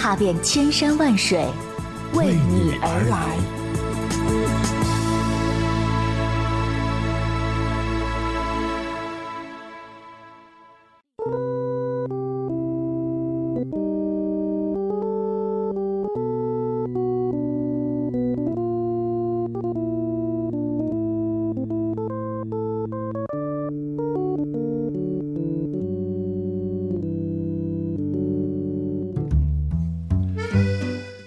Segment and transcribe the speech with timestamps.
[0.00, 1.44] 踏遍千山万水，
[2.14, 3.59] 为你而来。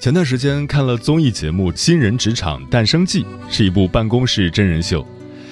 [0.04, 5.08] 前段时间看了综艺节目《新人职场诞生记》，是一部办公室真人秀。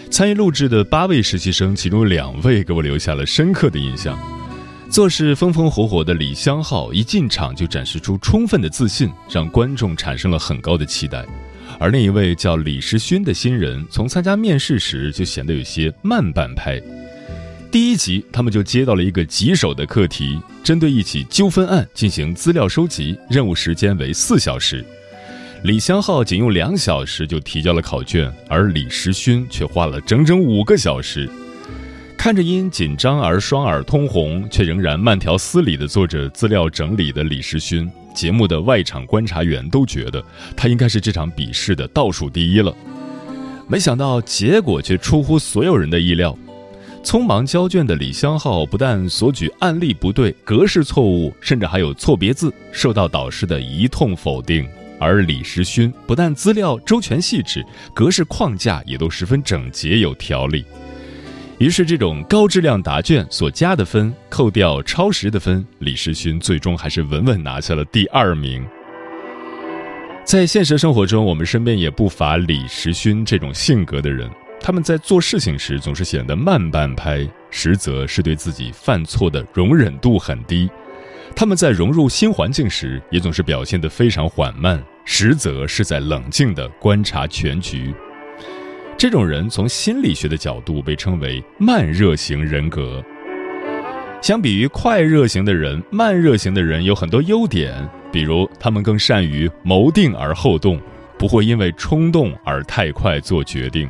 [0.09, 4.20] 参与录制的八位实习生，其中两位给我留下了深刻的印象。
[4.90, 11.25] 做事风风火火的李相浩一进场就展示出充分的自信，让观众产生了很高的期待。
[11.80, 16.78] 而另一位叫李时勋的新人，从参加面试时就显得有些慢半拍。
[17.72, 24.86] 第一集，他们就接到了一个棘手的课题，针对一起纠纷案进行资料收集，任务时间为四小时。
[25.63, 31.30] 李湘浩仅用两小时就提交了考卷，而李时勋却花了整整五个小时。
[32.17, 40.22] 看着因紧张而双耳通红，却仍然慢条斯理地做着资料整理的李时勋，节目的外场观察员都觉得
[40.58, 42.75] 他应该是这场比试的倒数第一了。
[43.66, 46.38] 没想到结果却出乎所有人的意料。
[47.03, 54.63] 匆忙交卷的李湘浩不但所举案例不对、格式错误，甚至还有错别字，受到导师的一通否定；
[54.99, 60.63] 而李时勋不但资料周全细致，格式框架也都十分整洁有条理。
[61.57, 68.66] 于是，这种高质量答卷所加的分，扣掉超时的分，李时勋最终还是稳稳拿下了第二名。
[70.23, 74.29] 在现实生活中，我们身边也不乏李时勋这种性格的人。
[74.63, 80.69] 他们在做事情时总是显得慢半拍，实则是对自己犯错的容忍度很低；
[81.35, 87.91] 他们在融入新环境时也总是表现得非常缓慢，实则是在冷静地观察全局。
[88.95, 93.03] 这种人从心理学的角度被称为慢热型人格。
[94.22, 97.73] 相比于快热型的人，慢热型的人有很多优点，
[98.11, 100.79] 比如他们更善于谋定而后动，
[101.17, 103.89] 不会因为冲动而太快做决定。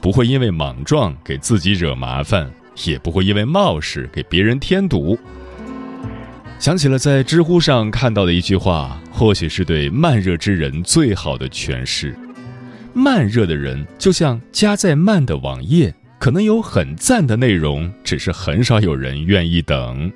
[0.00, 2.50] 不会因为莽撞给自己惹麻烦，
[2.84, 5.18] 也不会因为冒失给别人添堵。
[6.58, 12.14] 想起了在知乎上看到的一句话，或许是对慢热之人最好的诠释：
[12.92, 20.12] 慢热的人就像加载慢的网页，可能有很赞的内容，只是很少有人愿意等。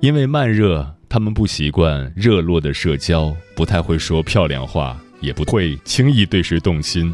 [0.00, 7.12] 因为慢热，他们不习惯热络的社交，不太会说漂亮话，也不会轻易对谁动心。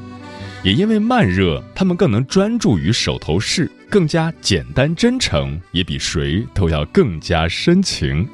[0.65, 8.27] 也因为慢热，他们更能专注于手头事，更加简单真诚，也比谁都要更加深情。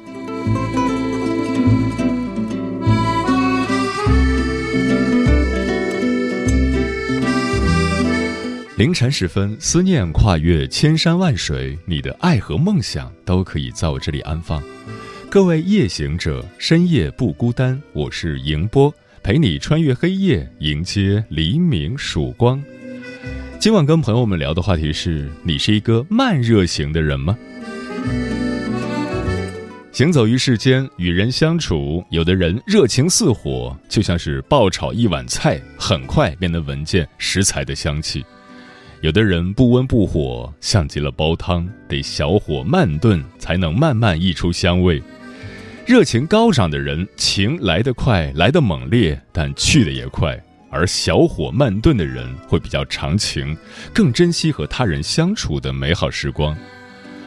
[8.77, 14.63] 凌晨时分，思念跨越千山万水，你的爱和梦想都可以在我这里安放。
[15.29, 18.93] 各位夜行者，深夜不孤单，我是迎波。
[19.23, 22.61] 陪你穿越黑夜，迎接黎明曙光。
[23.59, 27.37] 今晚跟朋友们聊的话题是：你是一个慢热型的人吗？
[29.91, 38.21] 行走于世间，与人相处，有的人热情似火，就像是爆炒一碗菜，很快便能闻见食材的香气；
[39.01, 44.99] 有的人不温不火，像极了煲汤，得小火慢炖，才能慢慢溢出香味。
[45.91, 50.33] 热情高涨的人，情来得快，来得猛烈，但去的也快；
[50.69, 53.53] 而小火慢炖的人会比较长情，
[53.93, 56.55] 更珍惜和他人相处的美好时光。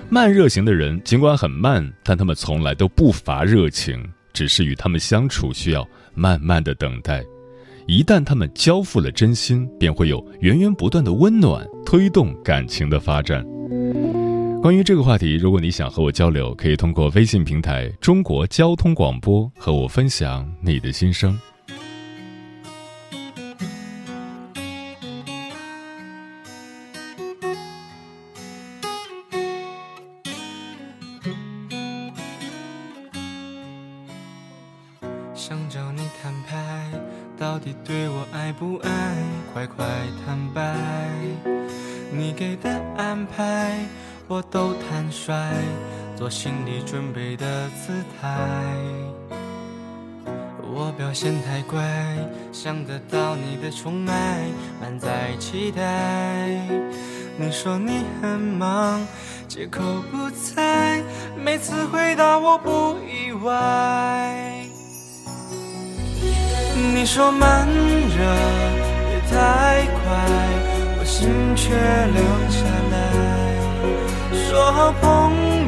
[0.08, 4.02] 慢热型的人尽管很慢，但他们从来都不乏热情，
[4.32, 7.22] 只是与他们相处需要慢慢的等待。
[7.86, 13.44] 一旦他们交付了真心，便会有源源不断的温暖，推动感情的发展。
[14.64, 21.38] 关于这个话题，如果你想和我交流，可以通过微信平台“中国交通广播”和我分享你的心声。
[35.34, 36.90] 想找你摊牌，
[37.36, 39.14] 到底对我爱不爱？
[39.52, 39.84] 快快
[40.24, 40.74] 坦白，
[42.10, 43.86] 你给的安排
[44.26, 45.34] 我都坦率，
[46.16, 48.26] 做心理准备的姿态。
[50.62, 51.82] 我表现太乖，
[52.50, 54.40] 想得到你的宠爱，
[54.80, 56.48] 满载期待。
[57.36, 59.06] 你说你很忙，
[59.46, 61.02] 借口不在，
[61.36, 64.64] 每次回答我不意外。
[66.94, 68.16] 你说慢热
[69.06, 70.02] 别太快，
[70.98, 72.73] 我心却凉下。
[74.54, 75.02] 做好朋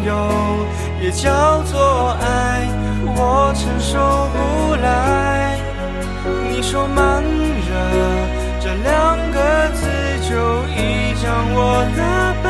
[0.04, 0.14] 友
[1.02, 2.68] 也叫做爱，
[3.16, 3.98] 我承受
[4.30, 5.58] 不来。
[6.48, 7.74] 你说慢热
[8.60, 9.88] 这两个字
[10.22, 10.30] 就
[10.70, 12.00] 已将我打
[12.44, 12.46] 败，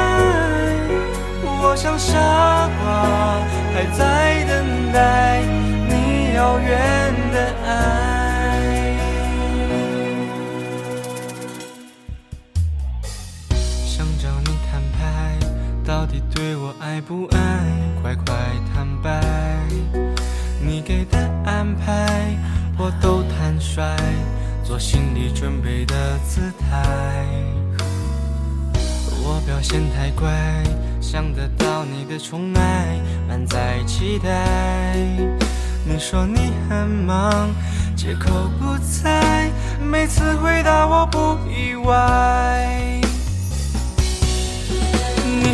[1.42, 2.12] 我像傻
[2.82, 2.84] 瓜
[3.72, 4.52] 还在等
[4.92, 5.40] 待
[5.88, 6.68] 你遥远
[7.32, 7.65] 的爱。
[16.34, 17.38] 对我爱不爱？
[18.02, 18.34] 快快
[18.72, 19.20] 坦白，
[20.60, 22.36] 你给的安排
[22.78, 23.96] 我都坦率，
[24.62, 27.26] 做心理准备的姿态。
[29.24, 30.30] 我表现太乖，
[31.00, 34.96] 想得到你的宠爱，满载期待。
[35.84, 37.50] 你说你很忙，
[37.96, 42.85] 借口不在，每次回答我不意外。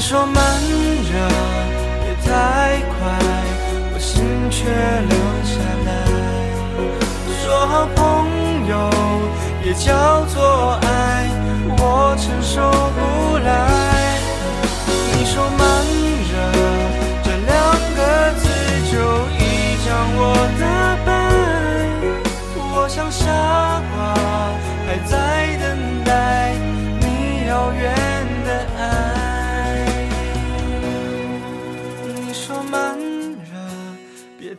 [0.05, 1.13] 说慢热
[2.03, 2.99] 别太快，
[3.95, 4.67] 我心却
[5.09, 5.15] 留
[5.47, 5.55] 下
[5.87, 5.91] 来。
[7.41, 8.01] 说好朋
[8.67, 8.73] 友
[9.65, 11.31] 也叫做爱，
[11.79, 12.69] 我承受
[12.99, 13.49] 不来。
[15.15, 15.63] 你说慢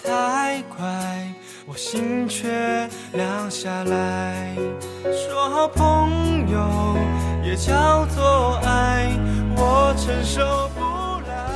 [0.03, 1.33] 太快，
[1.65, 4.53] 我心却凉下来。
[5.03, 6.97] 说好朋友
[7.43, 9.09] 也叫做爱，
[9.55, 10.81] 我承受不
[11.27, 11.47] 来。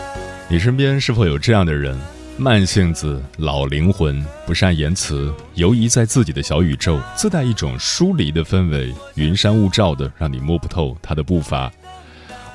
[0.50, 1.98] 你身边是否有这样的人？
[2.40, 11.72] 慢性子、老灵魂，不善言辞，游移在自己的小宇宙，自带一种疏离的氛围，云山雾罩的，让你摸不透他的步伐。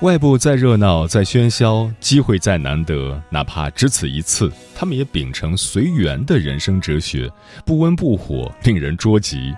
[0.03, 7.31] 外部再热闹、再喧嚣，机会再难得，哪怕只此一次，他们也秉承随缘的人生哲学，
[7.65, 9.55] 不温不火，令人捉急。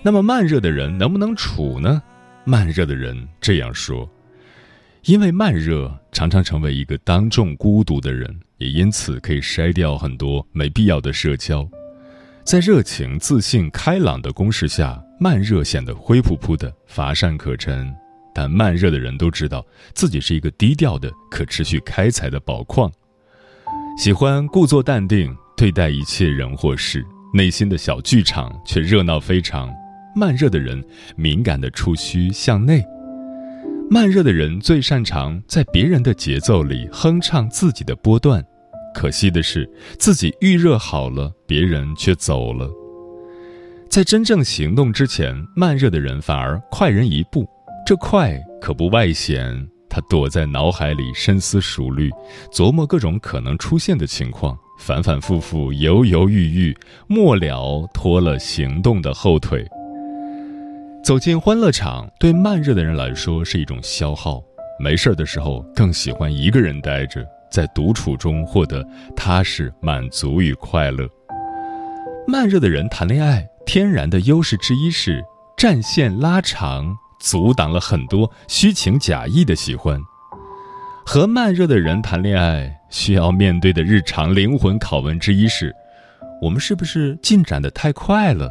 [0.00, 2.02] 那么慢热的人能不能处呢？
[2.42, 4.08] 慢热的人这样说：
[5.04, 11.68] 因为慢热常常成为一个当众孤独的人，也因此可以筛掉很多没必要的社交。
[12.44, 17.94] 在热情、自信、开朗的攻势下，慢热显得灰扑扑的，乏善可陈。
[18.34, 22.90] 但慢热的人都知道自己是一个低调的、可持续开采的宝矿，
[23.98, 27.04] 喜欢故作淡定对待一切人或事，
[27.34, 29.70] 内心的小剧场却热闹非常。
[30.12, 30.84] 慢热的人
[31.16, 32.84] 敏感的触须向内，
[33.88, 38.44] 慢热的人最擅长在别人的节奏里哼唱自己的波段。
[38.92, 42.68] 可惜的是，自己预热好了，别人却走了。
[43.88, 47.48] 在真正行动之前，慢热的人反而快人一步。
[47.90, 52.08] 这快可不外显，他躲在脑海里深思熟虑，
[52.52, 56.76] 琢磨各种可能出现的情况，反反复复，犹犹豫豫，
[57.08, 59.66] 末了拖了行动的后腿。
[61.02, 64.40] 走进欢乐场，对慢热的人来说是一种消耗。
[64.78, 71.08] 没事的时候，更喜欢一个人待着，在独处中获得踏实、满足与快乐。
[72.24, 75.20] 慢热的人谈恋爱，天然的优势之一是
[75.56, 76.96] 战线拉长。
[77.20, 80.00] 阻挡了很多虚情假意的喜欢。
[81.06, 85.74] 和慢热的人谈恋爱，需要面对的日常灵魂拷问之一是：
[86.40, 88.48] 我们是不是进展的太快了？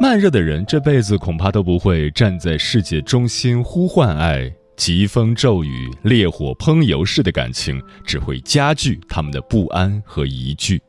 [0.00, 10.82] 慢热的人这辈子恐怕都不会站在世界中心呼唤爱，疾风骤雨、烈火烹油式的感情，只会加剧他们的不安和疑惧。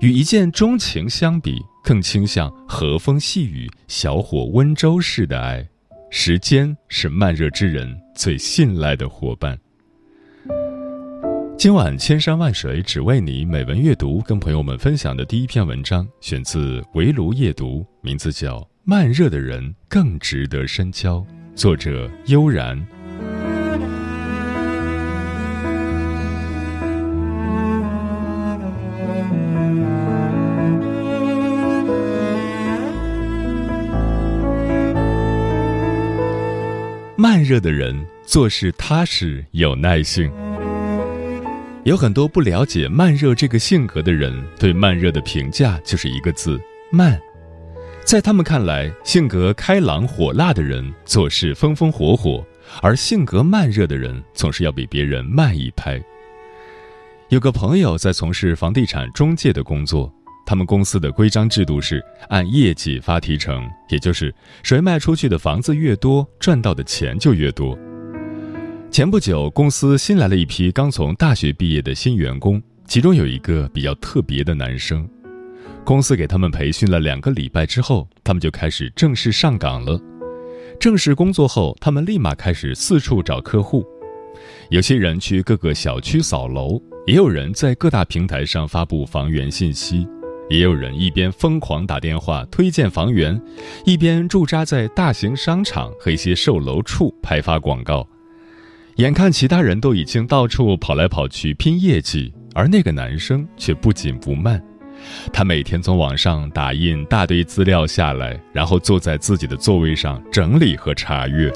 [0.00, 1.62] 与一见钟情相比。
[1.86, 5.64] 更倾向和风细雨、小火温州式的爱，
[6.10, 9.56] 时间是慢热之人最信赖的伙伴。
[11.56, 21.18] 今晚千山万水只为你，美文阅读跟朋友们分享的第一篇文章，选自围炉夜读，名字叫《慢热的人更值得深交》，
[21.54, 22.84] 作者悠然。
[37.46, 40.28] 热的人做事踏实有耐性。
[41.84, 46.60] 有很多不了解慢热这个性格的人，对慢热的评价就是一个字：
[46.90, 47.16] 慢。
[48.04, 52.44] 在他们看来，性格开朗火辣的人做事风风火火，
[52.82, 56.02] 而性格慢热的人总是要比别人慢一拍。
[57.28, 60.12] 有个朋友在从事房地产中介的工作，
[60.46, 67.76] 他们公司的规章制度是按业绩发提成，也就是谁卖出去的房子越多，赚到的钱就越多。
[68.88, 75.06] 前不久，公司新来了一批刚从大学毕业的新员工，其中有一个比较特别的男生。
[75.84, 80.00] 公司给他们培训了两个礼拜之后，他们就开始正式上岗了。
[80.78, 83.84] 正式工作后，他们立马开始四处找客户。
[84.70, 90.06] 有些人去各个小区扫楼，也有人在各大平台上发布房源信息，
[90.48, 93.40] 也有人一边疯狂打电话推荐房源，
[93.84, 98.06] 一边驻扎在大型商场和一些售楼处拍发广告。
[98.96, 104.62] 眼看其他人都已经到处跑来跑去拼业绩，而那个男生却不紧不慢。
[105.32, 111.52] 他每天从网上打印大堆资料下来，然后坐在自己的座位上整理和查阅。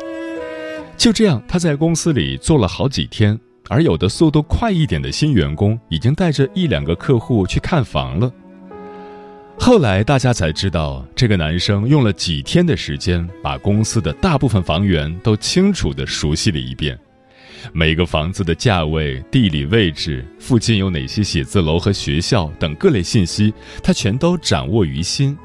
[0.96, 3.38] 就这样，他在公司里做了好几天。
[3.70, 8.30] 而有的速度快一点的新员工，已经带着一两个客户去看房了。
[9.62, 16.98] 后来大家才知道，这个男生用了几天的时间，把公司的大部分房源都清楚地熟悉了一遍。
[17.70, 23.52] 每个房子的价位、地理位置、附近有哪些写字楼和学校等各类信息，
[23.82, 25.36] 他全都掌握于心。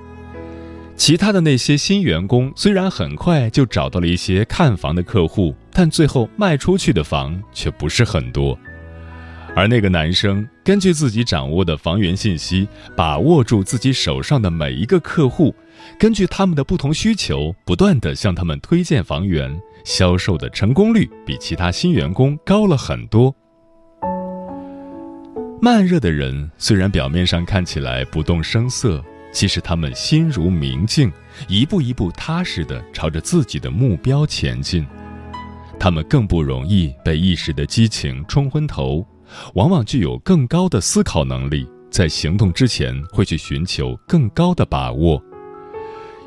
[0.96, 8.58] 其他的那些新员工虽然很快就找到了一些看房的客户，但最后卖出去的房却不是很多。
[9.56, 15.56] 而那个男生根据自己掌握的房源信息，把握住自己手上的每一个客户，
[15.98, 19.58] 根据他们的不同需求，不断的向他们推荐房源。
[19.86, 23.34] 销售的成功率比其他新员工高了很多。
[25.62, 31.12] 慢热的人虽然表面上看起来不动声色，其实他们心如明镜，
[31.48, 34.86] 一步一步踏实的朝着自己的目标前进。
[35.80, 39.06] 他们更不容易被一时的激情冲昏头，
[39.56, 45.22] 往往具有更高的思考能力，在行动之前会去寻求更高的把握。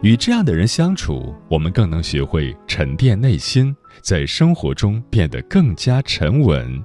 [0.02, 6.84] 与这样的人相处，我们更能学会沉淀内心，在生活中变得更加沉稳。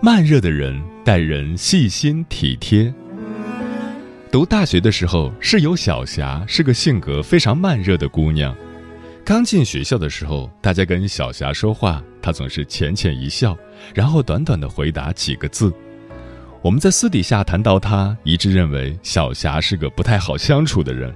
[0.00, 2.94] 慢热的人待人细心体贴。
[4.30, 8.54] 读大学的时候，室友小霞是个性格非常慢热的姑娘。
[9.24, 13.56] 刚进学校的时候，大家跟小霞说话，她总是浅浅一笑，
[13.94, 15.72] 然后短短的回答几个字。
[16.60, 21.14] 我们在私底下谈到她，一致认为小霞是个不太好相处的人。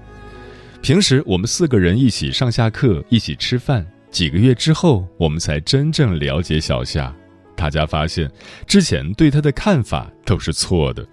[0.80, 3.86] 平时我们四个人一起上下课，一起吃饭。
[4.10, 7.14] 几个月之后，我们才真正了解小霞。
[7.54, 8.30] 大家发现，
[8.66, 11.06] 之前对她的看法都是错的。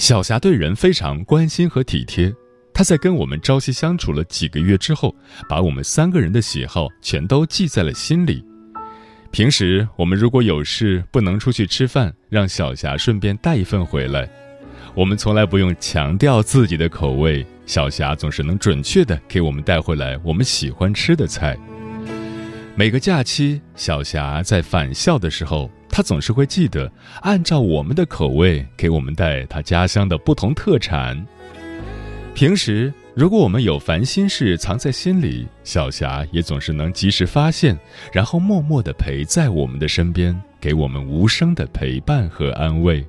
[0.00, 2.34] 小霞对人非常关心和体贴。
[2.72, 5.14] 她在跟我们朝夕相处了几个月之后，
[5.46, 8.42] 把我们三个人的喜好全都记在了心里。
[9.30, 14.26] 平时我们如果有事不能出去吃饭，让小霞顺便带一份回来。
[14.94, 21.54] 我们从来不用强调自己的口味，小霞总是能准确的给我们带回来我们喜欢吃的菜。
[22.76, 31.26] 每个假期，小霞在返校的时候，她总是会记得按照我们的口味给我们带她家乡的不同特产。
[32.32, 37.78] 平时，如果我们有烦心事藏在心里，小霞也总是能及时发现，
[38.12, 43.04] 然后默默地陪在我们的身边，给我们无声的陪伴和安慰。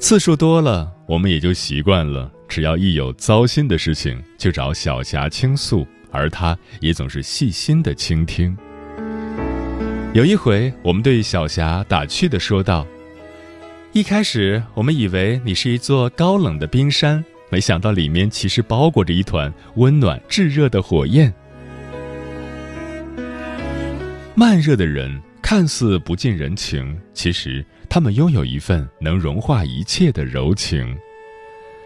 [0.00, 8.56] 次数多了，我们也就习惯了，只要一有糟心的事情，就找小霞倾诉，而他也总是细心的倾听。
[10.14, 12.86] 有一回，我们对小霞打趣地说道
[13.92, 21.32] ：“一开始，我们以为你是一座高冷的冰山。”没想到里面其实包裹着一团温暖炙热的火焰。
[24.34, 30.96] 慢热的人看似不近人情，其实他们拥有一份能融化一切的柔情。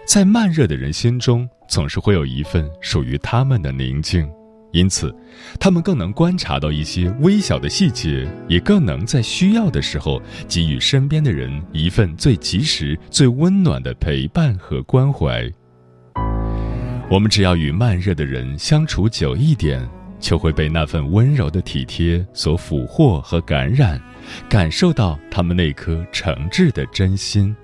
[0.09, 4.27] 在慢热的人心中，总是会有一份属于他们的宁静，
[4.73, 5.15] 因此，
[5.61, 15.47] 他们更能观察到一些微小的细节，也更能在需要的时候给予身边的人一份最及时、最温暖的陪伴和关怀。
[17.11, 19.87] 我们只要与慢热的人相处久一点，
[20.19, 24.01] 就会被那份温柔的体贴所俘获和感染，
[24.49, 27.55] 感受到他们那颗诚挚的真心。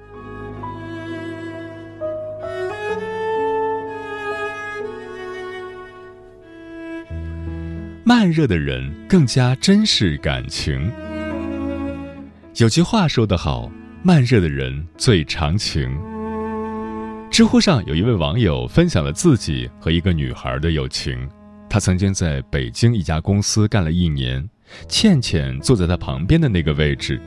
[8.24, 10.90] 慢热的人更加珍视感情。
[12.56, 13.70] 有句话说得好，
[14.02, 15.94] 慢热的人最长情。
[17.30, 21.28] 知乎上有一位网友分享了自己和一个女孩的友情。
[21.68, 24.48] 他曾经在北京一家公司干了一年，
[24.88, 27.20] 倩倩坐在他旁边的那个位置。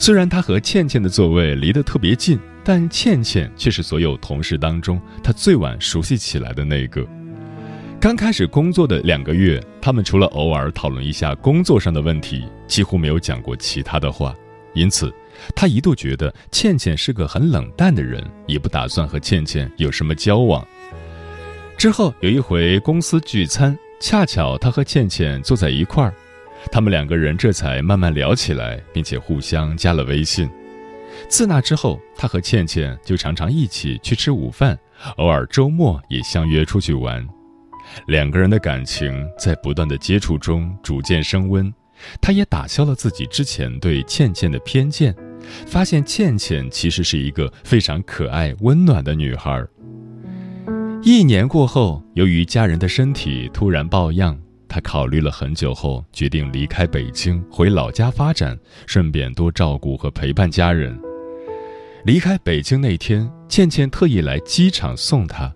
[0.00, 7.06] 虽然他和倩倩的座位离得特别近，但倩倩却是所有同事当中他最晚熟悉起来的那个。
[8.04, 14.36] 刚开始工作的两个月，他们除了偶尔讨论一下工作上的问题，几乎没有讲过其他的话。
[14.74, 15.10] 因此，
[15.56, 20.62] 他一度觉得倩倩是个很冷淡的人，也不打算和倩倩有什么交往。
[21.78, 26.12] 之后有一回公司聚餐，恰巧他和倩倩坐在一块儿，
[26.70, 30.46] 他们两个人这才慢慢聊起来，并且互相加了微信。
[31.26, 34.78] 自那之后，他和倩倩就常常一起去吃午饭，
[35.16, 37.26] 偶尔周末也相约出去玩。
[38.06, 41.72] 两个人的感情在不断的接触中逐渐升温。
[42.20, 45.14] 他也打消了自己之前对倩倩的偏见，
[45.66, 49.64] 发现倩倩其实是一个非常可爱、温暖的女孩。
[51.02, 60.98] 一年过后，由于家人的身体突然抱恙，他考虑了很久后，决定离开北京，回老家发展，顺便多照顾和陪伴家人。
[62.04, 65.54] 离开北京那天，倩倩特意来机场送他。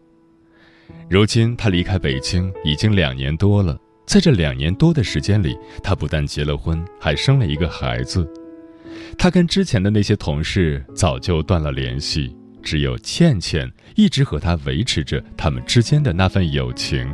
[1.10, 3.78] 如今他离开北京已经两年多了。
[4.06, 8.30] 在这两年多的时间里，他不但结了婚，还生了一个孩子。
[9.16, 17.10] 他跟之前的那些同事早就断了联系，只有倩倩一直和他维持着他们之间的那份友情。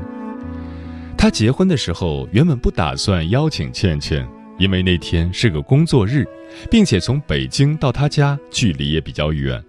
[1.17, 6.25] 他结婚的时候原本不打算邀请倩倩，因为那天是个工作日，
[6.69, 9.63] 并且从北京到他家距离也比较远。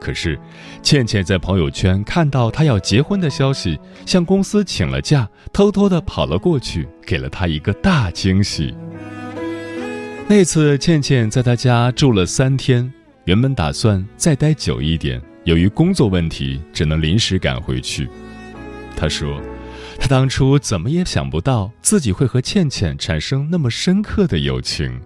[0.00, 0.38] 可是，
[0.82, 8.74] 倩倩在朋友圈看到他要结婚的消息，向公司请了假，偷偷的跑了过去，给了他一个大惊喜。
[10.26, 12.90] 那次，倩倩在他家住了三天，
[13.26, 18.08] 原本打算再待久一点，由于工作问题，只能临时赶回去。
[18.96, 19.38] 他说，
[19.98, 24.98] 他当初怎么也想不到自己会和倩倩产生那么深刻的友情。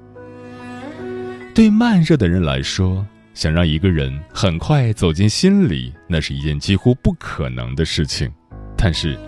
[1.52, 3.04] 对慢热的人来说。
[3.34, 8.30] 想让一个人很快走进心里，那是一件几乎不可能的事情。
[8.76, 9.18] 但是，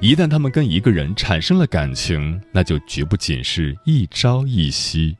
[0.00, 5.16] 一旦他们跟一个人产生了感情，那就绝不仅是一朝一夕。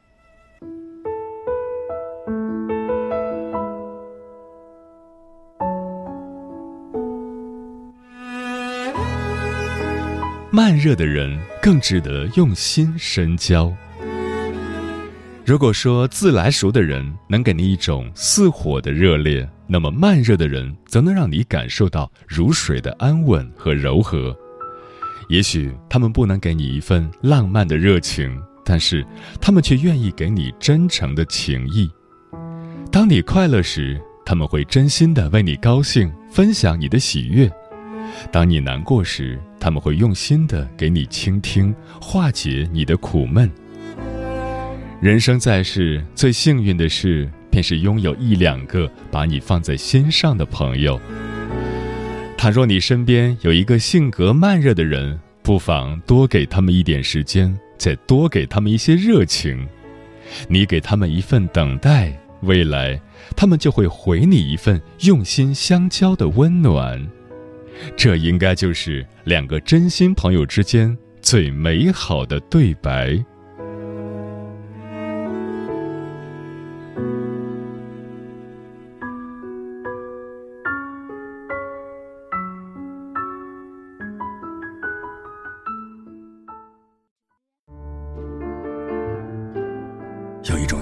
[10.50, 13.70] 慢热的人更值得用心深交。
[15.46, 24.36] 如果说自来熟的人能给你一种似火的热烈，那么慢热的人则能让你感受到如水的安稳和柔和。
[25.28, 29.06] 也许他们不能给你一份浪漫的热情，但是
[29.40, 31.88] 他们却愿意给你真诚的情谊。
[32.90, 37.48] 当你快乐时，他们会真心的为你高兴，分享你的喜悦；
[38.32, 43.48] 当你难过时，他们会用心的给你倾听，化解你的苦闷。
[44.98, 50.98] 人生在世，最幸运的事便是拥有一两个把你放在心上的朋友。
[52.36, 59.68] 倘若你身边有一个性格慢热的人，不妨多给他们一点时间，再多给他们一些热情。
[60.48, 62.98] 你给他们一份等待，未来
[63.36, 67.06] 他们就会回你一份用心相交的温暖。
[67.96, 73.22] 这应该就是两个真心朋友之间最美好的对白。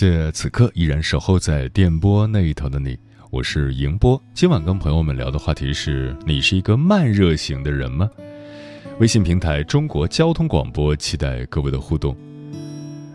[0.00, 4.18] 谢此刻依然守候在电波那一头的你，我是迎波。
[4.32, 8.08] 今晚跟朋友们聊的话题是：你是一个慢热型的人吗？
[8.98, 12.16] 微信平台中国交通广播，期待各位的互动。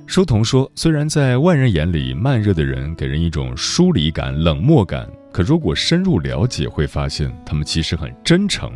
[0.06, 8.71] 书童说，虽然在外人眼里慢热的人给人一种疏离感、冷漠感，可如果深入了解，会发现他们其实很真诚。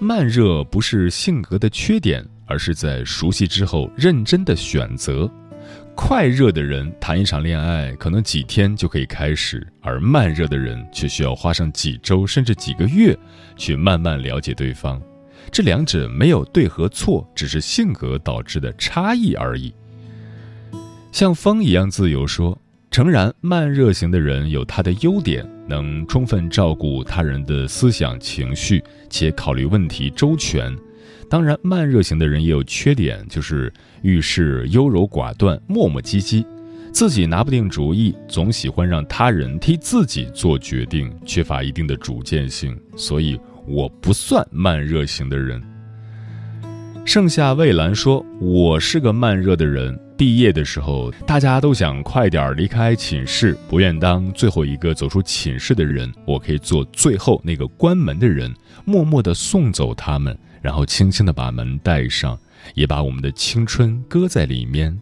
[0.00, 5.32] 慢热不是性格的缺点，而是在熟悉之后认真的选择。
[6.00, 13.18] 快热的人谈一场恋爱可能几天就可以开始，而慢热的人却需要花上几周甚至几个月
[13.56, 15.02] 去慢慢了解对方。
[15.50, 19.74] 这两者没有对和错，只是性格导致的差异而已。
[21.10, 22.56] 像风一样自由说。
[22.90, 30.74] 诚然，慢热型的人有他的优点，能充分照顾他人的思想情绪，且考虑问题周全。
[31.28, 36.44] 当然，慢热型的人也有缺点，就是遇事优柔寡断、磨磨唧唧，
[36.92, 42.74] 自己拿不定主意，总喜欢让他人替自己做决定，缺乏一定的主见性。
[42.96, 45.62] 所以，我不算慢热型的人。
[47.04, 56.12] 盛夏蔚蓝说：“我是个慢热的人。”毕业的时候，大家都想快点离开寝室，不愿当最后一个走出寝室的人。
[56.26, 58.52] 我可以做最后那个关门的人，
[58.84, 62.38] 默默地送走他们，然后轻轻地把门带上，
[62.74, 64.98] 也把我们的青春搁在里面。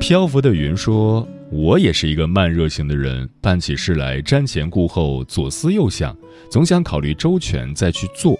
[0.00, 6.16] 漂浮的云说：“我也是一个慢热型的人，办起事来瞻前顾后，左思右想，
[6.50, 8.38] 总想考虑周全再去做。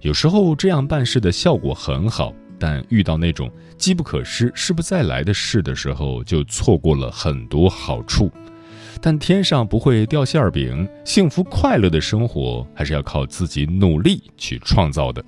[0.00, 8.30] 有时候这样办事的效果很好。”但遇到那种机不可失、失不再来的事的时候，就错过了很多好处。
[9.00, 15.24] 但天上不会掉馅儿饼，幸福快乐的生活还是要靠自己努力去创造的。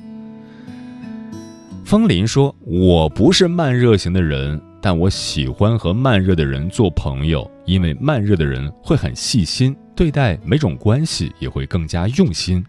[1.84, 12.64] 风林说：“我不是慢热型的人，但我喜欢和慢热的人做朋友，因为慢热的人会很细心，对待每种关系也会更加用心。”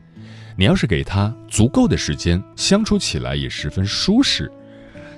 [0.55, 4.51] 你要是给他足够的时间，相处起来也十分舒适。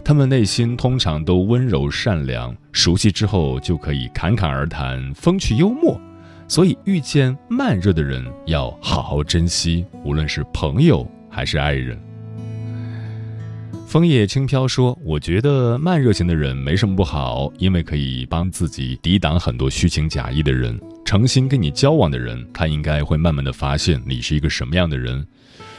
[0.07, 5.99] 他们内心通常都温柔善良，熟悉之后就可以侃侃而谈，风趣幽默。
[6.47, 11.99] 所以遇见慢热的人要好好珍惜，无论是朋友还是爱人。
[13.87, 20.79] 枫叶轻飘说：“我觉得慢热型的人没什么不好，因为可以帮自己抵挡很多虚情假意的人。
[21.03, 25.25] 诚心跟你交往的人，他应该会慢慢的发现你是一个什么样的人。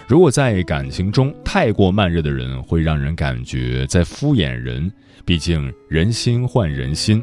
[0.08, 4.90] 如果在感情中太过慢热的人，会让人感觉在敷衍人。
[5.24, 7.20] 毕竟人心换人心。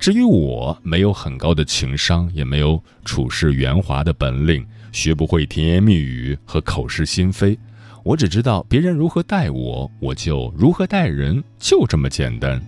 [0.00, 7.56] 至于我，没有很高的情商，也没有处事圆滑的本领，学不会甜言蜜语和口是心非。”
[8.02, 12.60] 我只知道别人如何待我，我就如何待人，就这么简单。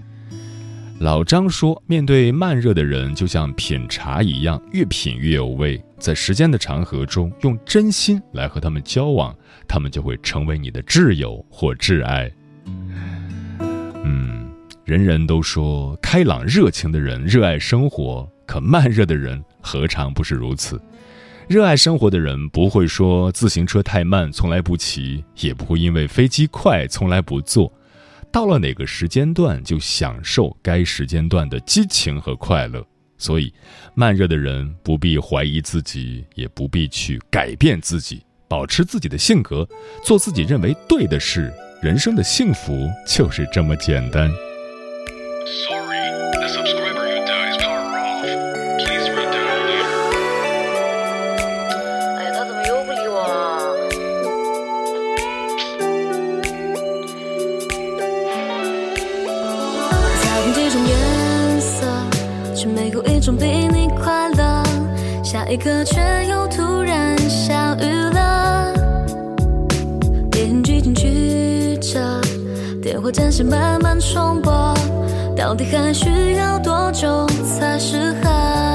[1.00, 5.82] 老张说，面对慢热的人，就像品茶一样，越品越有味。
[5.98, 9.34] 在时间的长河中，用真心来和他们交往，
[9.66, 12.30] 他们就会成为你的挚友或挚爱。
[14.04, 14.50] 嗯，
[14.84, 20.80] 人人都说开朗热情的人热爱生活，可慢热的人何尝不是如此？
[21.48, 27.72] 热爱生活的人不会说自行车太慢，从来不骑；也不会因为飞机快，从来不坐。
[28.32, 32.84] 到了哪个时间段，就享受该时间段的激情和快乐。
[33.18, 33.52] 所以，
[33.94, 39.68] 慢热的人不必怀疑自己，也不必去改变自己，保持自己的性格，
[40.04, 41.52] 做自己认为对的事。
[41.82, 44.30] 人生的幸福就是这么简单。
[65.56, 68.74] 下一刻却又突然下雨了。
[70.30, 72.20] 电机进曲折，
[72.82, 74.52] 电话暂时慢慢重播，
[75.34, 77.26] 到底还需要多久
[77.58, 78.65] 才适合？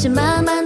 [0.00, 0.57] 是妈妈